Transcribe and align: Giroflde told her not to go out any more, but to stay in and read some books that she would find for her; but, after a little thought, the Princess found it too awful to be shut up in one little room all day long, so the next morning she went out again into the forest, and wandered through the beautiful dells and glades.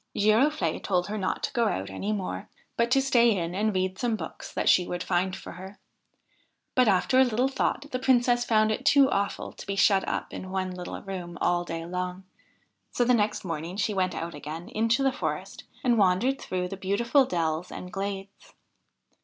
Giroflde 0.17 0.81
told 0.81 1.09
her 1.09 1.17
not 1.19 1.43
to 1.43 1.53
go 1.53 1.67
out 1.67 1.91
any 1.91 2.11
more, 2.11 2.49
but 2.75 2.89
to 2.89 2.99
stay 3.03 3.37
in 3.37 3.53
and 3.53 3.71
read 3.75 3.99
some 3.99 4.15
books 4.15 4.51
that 4.51 4.67
she 4.67 4.87
would 4.87 5.03
find 5.03 5.35
for 5.35 5.51
her; 5.51 5.77
but, 6.73 6.87
after 6.87 7.19
a 7.19 7.23
little 7.23 7.47
thought, 7.47 7.85
the 7.91 7.99
Princess 7.99 8.43
found 8.43 8.71
it 8.71 8.83
too 8.83 9.11
awful 9.11 9.51
to 9.53 9.67
be 9.67 9.75
shut 9.75 10.07
up 10.07 10.33
in 10.33 10.49
one 10.49 10.71
little 10.71 10.99
room 11.03 11.37
all 11.39 11.63
day 11.63 11.85
long, 11.85 12.23
so 12.89 13.05
the 13.05 13.13
next 13.13 13.45
morning 13.45 13.77
she 13.77 13.93
went 13.93 14.15
out 14.15 14.33
again 14.33 14.69
into 14.69 15.03
the 15.03 15.13
forest, 15.13 15.65
and 15.83 15.99
wandered 15.99 16.41
through 16.41 16.67
the 16.67 16.75
beautiful 16.77 17.23
dells 17.23 17.71
and 17.71 17.93
glades. 17.93 18.53